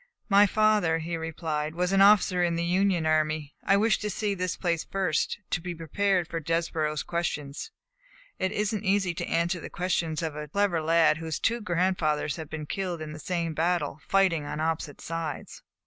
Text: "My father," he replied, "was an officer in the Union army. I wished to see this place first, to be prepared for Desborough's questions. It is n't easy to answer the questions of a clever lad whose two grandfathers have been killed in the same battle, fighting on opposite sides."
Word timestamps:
"My 0.29 0.47
father," 0.47 0.97
he 0.97 1.15
replied, 1.15 1.75
"was 1.75 1.91
an 1.91 2.01
officer 2.01 2.43
in 2.43 2.55
the 2.55 2.65
Union 2.65 3.05
army. 3.05 3.53
I 3.63 3.77
wished 3.77 4.01
to 4.01 4.09
see 4.09 4.33
this 4.33 4.55
place 4.57 4.83
first, 4.83 5.37
to 5.51 5.61
be 5.61 5.75
prepared 5.75 6.27
for 6.27 6.39
Desborough's 6.39 7.03
questions. 7.03 7.69
It 8.39 8.51
is 8.51 8.73
n't 8.73 8.83
easy 8.83 9.13
to 9.13 9.27
answer 9.29 9.59
the 9.59 9.69
questions 9.69 10.23
of 10.23 10.35
a 10.35 10.47
clever 10.47 10.81
lad 10.81 11.17
whose 11.17 11.37
two 11.39 11.61
grandfathers 11.61 12.37
have 12.37 12.49
been 12.49 12.65
killed 12.65 12.99
in 12.99 13.11
the 13.13 13.19
same 13.19 13.53
battle, 13.53 13.99
fighting 14.07 14.43
on 14.43 14.59
opposite 14.59 15.01
sides." 15.01 15.61